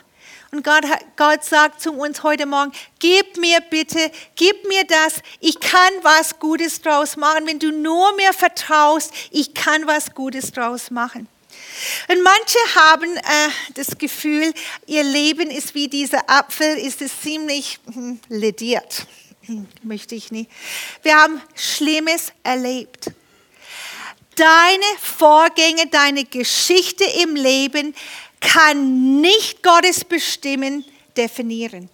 [0.54, 0.84] Und Gott,
[1.16, 5.22] Gott sagt zu uns heute Morgen, gib mir bitte, gib mir das.
[5.40, 7.46] Ich kann was Gutes draus machen.
[7.46, 11.26] Wenn du nur mir vertraust, ich kann was Gutes draus machen.
[12.08, 14.52] Und manche haben äh, das Gefühl,
[14.86, 19.06] ihr Leben ist wie dieser Apfel, ist es ziemlich hm, lediert.
[19.82, 20.50] Möchte ich nicht.
[21.02, 23.10] Wir haben Schlimmes erlebt.
[24.36, 27.94] Deine Vorgänge, deine Geschichte im Leben
[28.42, 30.84] kann nicht Gottes Bestimmen
[31.16, 31.88] definieren.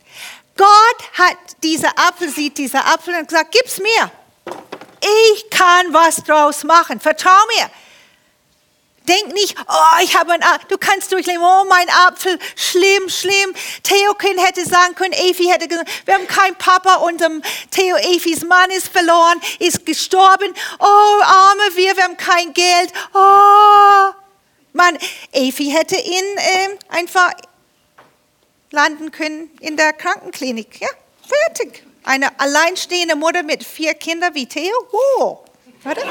[0.56, 0.68] Gott
[1.12, 4.11] hat dieser Apfel, sieht dieser Apfel und gesagt, gib's mir.
[5.32, 6.98] Ich kann was draus machen.
[6.98, 7.70] Vertrau mir.
[9.06, 10.68] Denk nicht, oh, ich habe ein Apfel.
[10.68, 13.54] Du kannst durchleben, oh, mein Apfel, schlimm, schlimm.
[13.82, 17.30] Theokin hätte sagen können, Efi hätte gesagt, wir haben keinen Papa, unser
[17.70, 20.52] Theo Efis Mann ist verloren, ist gestorben.
[20.78, 22.92] Oh, arme wir, wir haben kein Geld.
[23.14, 24.11] Oh,
[24.78, 24.96] man,
[25.32, 27.32] Efi hätte ihn äh, einfach
[28.70, 30.80] landen können in der Krankenklinik.
[30.80, 30.88] Ja,
[31.26, 31.82] fertig.
[32.04, 34.72] Eine alleinstehende Mutter mit vier Kindern wie Theo.
[34.90, 35.40] Wow.
[35.82, 36.02] Warte.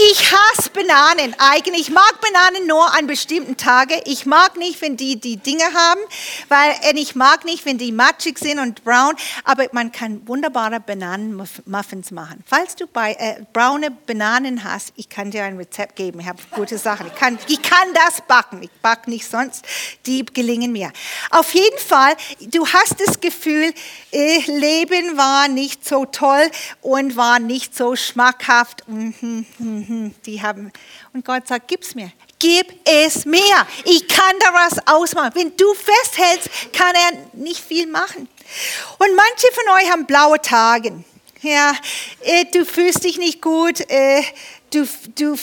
[0.00, 1.34] Ich hasse Bananen.
[1.38, 4.00] Eigentlich mag Bananen nur an bestimmten Tagen.
[4.04, 6.00] Ich mag nicht, wenn die die Dinge haben,
[6.48, 9.14] weil äh, ich mag nicht, wenn die matschig sind und braun.
[9.44, 12.44] Aber man kann wunderbare Bananenmuffins machen.
[12.46, 16.20] Falls du bei, äh, braune Bananen hast, ich kann dir ein Rezept geben.
[16.20, 17.08] Ich habe gute Sachen.
[17.08, 18.62] Ich kann, ich kann das backen.
[18.62, 19.64] Ich backe nicht sonst.
[20.06, 20.92] Die gelingen mir.
[21.30, 23.72] Auf jeden Fall, du hast das Gefühl,
[24.12, 26.50] äh, Leben war nicht so toll
[26.82, 28.84] und war nicht so schmackhaft.
[28.86, 29.86] Mhm, mhm.
[29.88, 30.67] Mhm, die haben,
[31.12, 32.12] und Gott sagt, gib's mir.
[32.38, 33.66] Gib es mir.
[33.84, 35.32] Ich kann da was ausmachen.
[35.34, 38.28] Wenn du festhältst, kann er nicht viel machen.
[38.98, 41.04] Und manche von euch haben blaue Tage.
[41.42, 41.72] Ja,
[42.22, 43.80] äh, du fühlst dich nicht gut.
[43.90, 44.22] Äh,
[44.70, 45.36] du, du,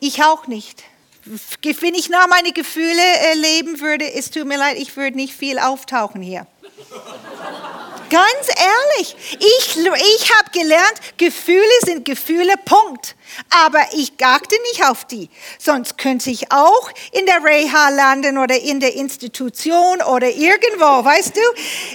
[0.00, 0.82] ich auch nicht.
[1.62, 5.34] Wenn ich nach meine Gefühle äh, leben würde, es tut mir leid, ich würde nicht
[5.34, 6.46] viel auftauchen hier.
[8.10, 13.14] Ganz ehrlich, ich, ich habe gelernt, Gefühle sind Gefühle, Punkt.
[13.64, 15.30] Aber ich achte nicht auf die.
[15.58, 21.36] Sonst könnte ich auch in der Reha landen oder in der Institution oder irgendwo, weißt
[21.36, 21.40] du?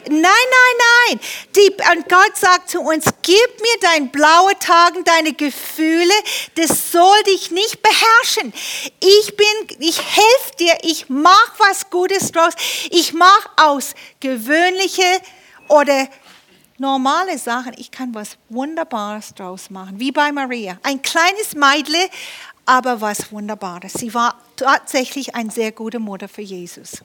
[0.09, 1.19] Nein, nein, nein.
[1.55, 6.13] Die, und Gott sagt zu uns, gib mir dein blaue Tagen, deine Gefühle,
[6.55, 8.53] das soll dich nicht beherrschen.
[9.01, 12.53] Ich bin, ich helfe dir, ich mach was Gutes draus.
[12.91, 15.03] Ich mach aus gewöhnliche
[15.67, 16.07] oder
[16.77, 20.77] normale Sachen, ich kann was Wunderbares draus machen, wie bei Maria.
[20.83, 22.09] Ein kleines Meidle,
[22.65, 23.93] aber was Wunderbares.
[23.93, 27.03] Sie war tatsächlich eine sehr gute Mutter für Jesus.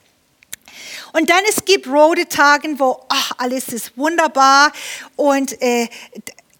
[1.13, 4.71] Und dann es gibt rote Tage, wo ach, alles ist wunderbar
[5.15, 5.89] und äh,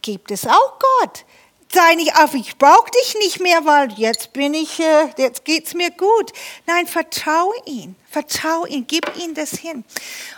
[0.01, 1.25] gibt es auch Gott
[1.73, 5.73] sei nicht auf, ich brauche dich nicht mehr, weil jetzt bin ich, äh, jetzt geht's
[5.73, 6.31] mir gut.
[6.65, 9.83] Nein, vertraue ihn, vertraue ihn, gib ihm das hin.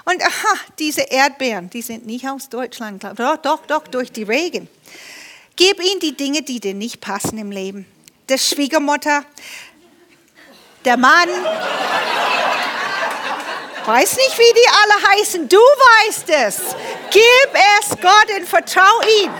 [0.06, 4.68] Und aha, diese Erdbeeren, die sind nicht aus Deutschland, doch, doch, doch, durch die Regen.
[5.56, 7.86] Gib ihm die Dinge, die dir nicht passen im Leben.
[8.28, 9.24] Der Schwiegermutter,
[10.86, 11.30] der Mann,
[13.86, 16.76] weiß nicht, wie die alle heißen, du weißt es.
[17.12, 19.32] Gib es Gott und vertraue ihm.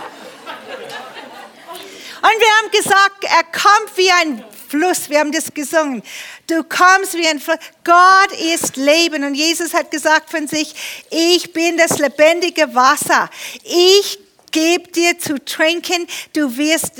[2.24, 5.10] Und wir haben gesagt, er kommt wie ein Fluss.
[5.10, 6.02] Wir haben das gesungen.
[6.46, 7.58] Du kommst wie ein Fluss.
[7.84, 9.24] Gott ist Leben.
[9.24, 13.28] Und Jesus hat gesagt von sich, ich bin das lebendige Wasser.
[13.62, 14.18] Ich
[14.54, 16.06] gebe dir zu trinken.
[16.32, 16.92] Du wirst,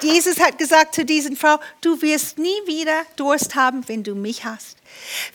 [0.00, 4.44] Jesus hat gesagt zu diesen Frau, du wirst nie wieder Durst haben, wenn du mich
[4.44, 4.76] hast.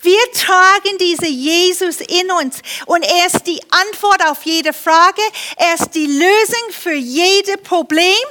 [0.02, 5.22] Wir tragen diese Jesus in uns und er ist die Antwort auf jede Frage.
[5.58, 8.24] Er ist die Lösung für jedes Problem.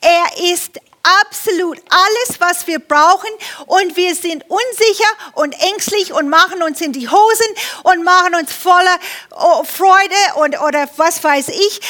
[0.00, 0.80] Er ist
[1.22, 3.30] absolut alles, was wir brauchen
[3.66, 7.46] und wir sind unsicher und ängstlich und machen uns in die Hosen
[7.84, 8.98] und machen uns voller
[9.38, 11.80] oh, Freude und oder was weiß ich.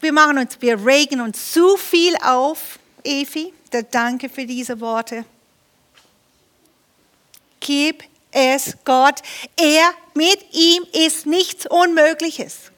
[0.00, 3.52] Wir machen uns, wir regen uns zu viel auf, Efi.
[3.90, 5.24] Danke für diese Worte.
[7.60, 9.20] Gib es Gott.
[9.56, 12.70] Er, mit ihm ist nichts Unmögliches.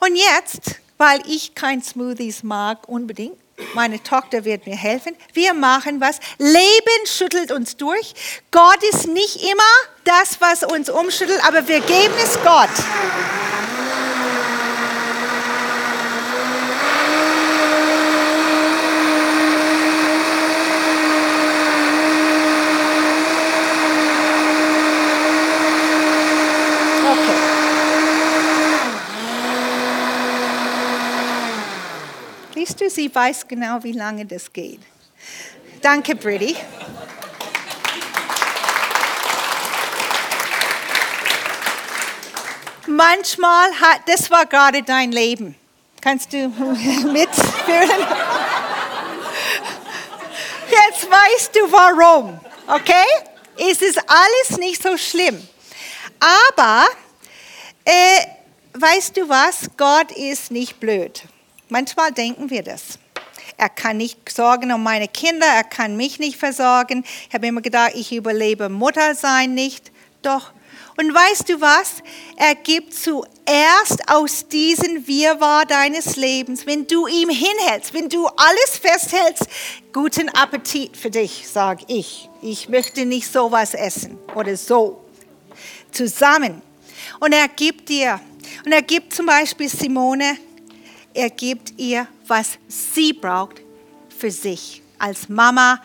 [0.00, 3.38] Und jetzt, weil ich kein Smoothies mag unbedingt,
[3.74, 5.14] meine Tochter wird mir helfen.
[5.34, 6.18] Wir machen was.
[6.38, 8.14] Leben schüttelt uns durch.
[8.50, 9.62] Gott ist nicht immer
[10.04, 12.70] das, was uns umschüttelt, aber wir geben es Gott.
[32.80, 34.80] Du, sie weiß genau, wie lange das geht.
[35.82, 36.56] Danke, Britti.
[42.86, 45.56] Manchmal hat, das war gerade dein Leben.
[46.00, 48.06] Kannst du mitführen?
[50.70, 53.04] Jetzt weißt du warum, okay?
[53.58, 55.46] Es ist alles nicht so schlimm.
[56.18, 56.86] Aber,
[57.84, 58.22] äh,
[58.72, 59.68] weißt du was?
[59.76, 61.24] Gott ist nicht blöd.
[61.70, 62.98] Manchmal denken wir das.
[63.56, 67.04] Er kann nicht sorgen um meine Kinder, er kann mich nicht versorgen.
[67.28, 69.92] Ich habe immer gedacht, ich überlebe Mutter sein nicht.
[70.22, 70.52] Doch.
[70.96, 72.02] Und weißt du was?
[72.36, 78.78] Er gibt zuerst aus diesem Wirrwarr deines Lebens, wenn du ihm hinhältst, wenn du alles
[78.78, 79.46] festhältst,
[79.92, 82.28] guten Appetit für dich, sage ich.
[82.42, 85.04] Ich möchte nicht sowas essen oder so.
[85.92, 86.62] Zusammen.
[87.20, 88.20] Und er gibt dir,
[88.64, 90.36] und er gibt zum Beispiel Simone
[91.14, 93.60] er gibt ihr, was sie braucht
[94.16, 95.80] für sich als Mama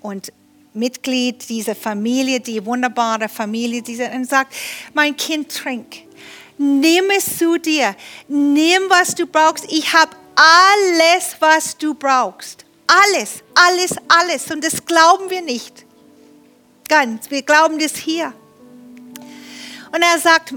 [0.00, 0.32] und
[0.74, 4.54] Mitglied dieser Familie, die wunderbare Familie, die sagt,
[4.92, 6.02] mein Kind, trink.
[6.58, 7.94] Nimm es zu dir.
[8.28, 9.64] Nimm, was du brauchst.
[9.70, 12.64] Ich habe alles, was du brauchst.
[12.86, 14.50] Alles, alles, alles.
[14.50, 15.84] Und das glauben wir nicht.
[16.88, 17.30] Ganz.
[17.30, 18.32] Wir glauben das hier.
[19.92, 20.54] Und er sagt,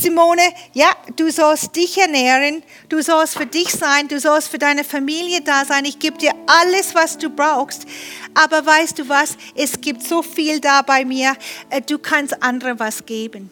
[0.00, 0.42] Simone,
[0.74, 5.40] ja, du sollst dich ernähren, du sollst für dich sein, du sollst für deine Familie
[5.40, 5.84] da sein.
[5.86, 7.86] Ich gebe dir alles, was du brauchst.
[8.34, 9.36] Aber weißt du was?
[9.54, 11.34] Es gibt so viel da bei mir.
[11.70, 13.50] Äh, du kannst anderen was geben.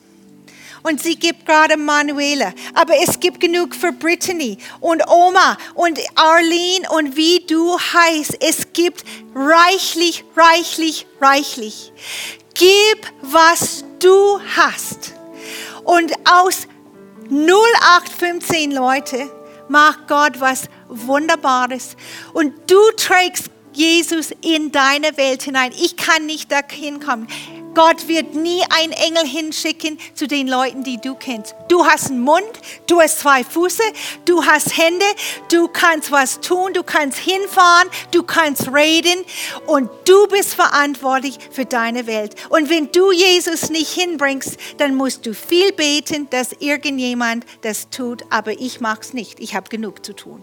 [0.82, 2.52] Und sie gibt gerade Manuela.
[2.74, 8.36] Aber es gibt genug für Brittany und Oma und Arlene und wie du heißt.
[8.40, 9.02] Es gibt
[9.34, 11.90] reichlich, reichlich, reichlich.
[12.52, 15.13] Gib, was du hast.
[15.84, 16.66] Und aus
[17.30, 19.30] 0815 Leute
[19.68, 21.96] macht Gott was Wunderbares.
[22.32, 25.72] Und du trägst Jesus in deine Welt hinein.
[25.72, 27.28] Ich kann nicht dahin kommen.
[27.74, 31.54] Gott wird nie einen Engel hinschicken zu den Leuten, die du kennst.
[31.68, 32.44] Du hast einen Mund,
[32.86, 33.82] du hast zwei Füße,
[34.24, 35.04] du hast Hände,
[35.50, 39.24] du kannst was tun, du kannst hinfahren, du kannst reden
[39.66, 42.34] und du bist verantwortlich für deine Welt.
[42.48, 48.22] Und wenn du Jesus nicht hinbringst, dann musst du viel beten, dass irgendjemand das tut,
[48.30, 49.40] aber ich mache es nicht.
[49.40, 50.42] Ich habe genug zu tun.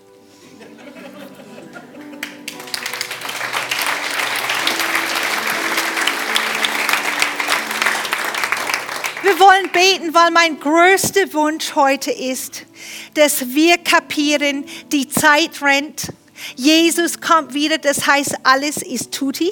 [9.32, 12.66] Wir wollen beten, weil mein größter Wunsch heute ist,
[13.14, 16.12] dass wir kapieren, die Zeit rennt.
[16.58, 19.50] Jesus kommt wieder, das heißt, alles ist tutti.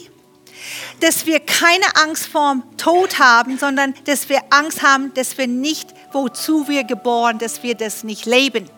[0.99, 5.87] Dass wir keine Angst vorm Tod haben, sondern dass wir Angst haben, dass wir nicht,
[6.11, 8.69] wozu wir geboren, dass wir das nicht leben.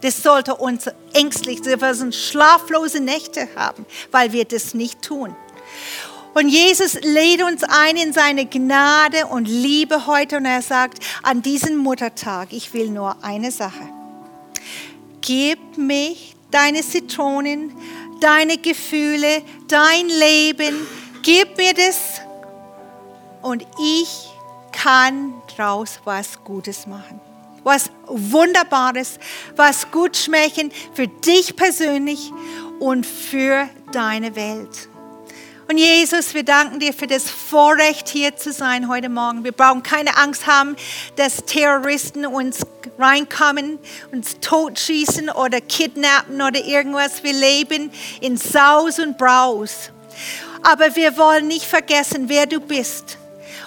[0.00, 5.36] Das sollte uns ängstlich, wir sind schlaflose Nächte haben, weil wir das nicht tun.
[6.36, 11.40] Und Jesus lädt uns ein in seine Gnade und Liebe heute und er sagt, an
[11.40, 13.88] diesem Muttertag, ich will nur eine Sache.
[15.22, 17.72] Gib mich deine Zitronen,
[18.20, 20.86] deine Gefühle, dein Leben,
[21.22, 22.20] gib mir das
[23.40, 24.28] und ich
[24.72, 27.18] kann draus was Gutes machen.
[27.64, 29.18] Was Wunderbares,
[29.56, 32.30] was gut schmecken für dich persönlich
[32.78, 34.90] und für deine Welt.
[35.68, 39.42] Und Jesus, wir danken dir für das Vorrecht, hier zu sein heute Morgen.
[39.42, 40.76] Wir brauchen keine Angst haben,
[41.16, 42.60] dass Terroristen uns
[42.96, 43.80] reinkommen,
[44.12, 47.24] uns totschießen oder kidnappen oder irgendwas.
[47.24, 47.90] Wir leben
[48.20, 49.90] in Saus und Braus.
[50.62, 53.18] Aber wir wollen nicht vergessen, wer du bist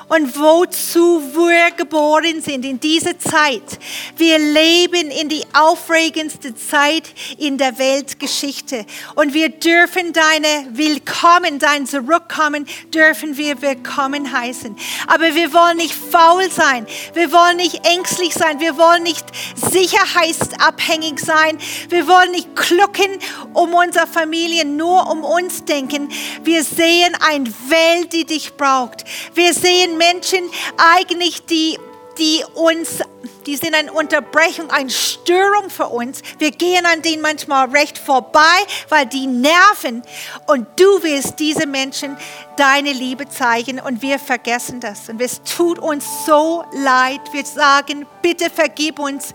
[0.09, 3.79] und wozu wir geboren sind in dieser Zeit.
[4.17, 7.03] Wir leben in die aufregendste Zeit
[7.37, 8.85] in der Weltgeschichte
[9.15, 14.75] und wir dürfen deine Willkommen, dein Zurückkommen, dürfen wir willkommen heißen.
[15.07, 21.19] Aber wir wollen nicht faul sein, wir wollen nicht ängstlich sein, wir wollen nicht sicherheitsabhängig
[21.19, 21.57] sein,
[21.89, 23.19] wir wollen nicht klucken
[23.53, 26.09] um unsere Familie, nur um uns denken.
[26.43, 29.03] Wir sehen eine Welt, die dich braucht.
[29.35, 31.77] Wir sehen Menschen eigentlich, die,
[32.17, 33.01] die uns,
[33.45, 36.21] die sind eine Unterbrechung, eine Störung für uns.
[36.39, 40.01] Wir gehen an denen manchmal recht vorbei, weil die nerven.
[40.47, 42.17] Und du willst diese Menschen
[42.57, 45.09] deine Liebe zeigen und wir vergessen das.
[45.09, 47.21] Und es tut uns so leid.
[47.31, 49.33] Wir sagen, bitte vergib uns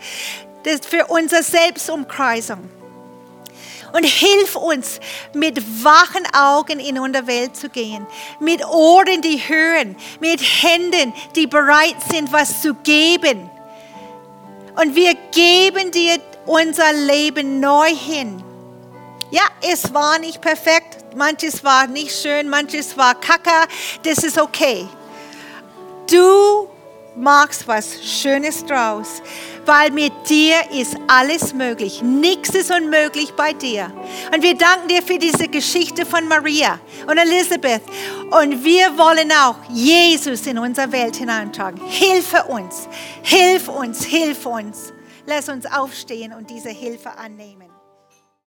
[0.64, 2.70] das für unsere Selbstumkreisung
[3.94, 4.98] und hilf uns,
[5.34, 8.04] mit wachen Augen in unsere Welt zu gehen,
[8.40, 13.48] mit Ohren, die hören, mit Händen, die bereit sind, was zu geben.
[14.74, 18.42] Und wir geben dir unser Leben neu hin.
[19.30, 23.68] Ja, es war nicht perfekt, manches war nicht schön, manches war kacke,
[24.02, 24.88] das ist okay.
[26.10, 26.68] Du
[27.14, 29.22] machst was Schönes draus
[29.66, 32.02] weil mit dir ist alles möglich.
[32.02, 33.92] Nichts ist unmöglich bei dir.
[34.34, 37.82] Und wir danken dir für diese Geschichte von Maria und Elisabeth.
[38.30, 41.80] Und wir wollen auch Jesus in unsere Welt hineintragen.
[41.86, 42.88] Hilfe uns,
[43.22, 44.92] hilf uns, hilf uns.
[45.26, 47.73] Lass uns aufstehen und diese Hilfe annehmen.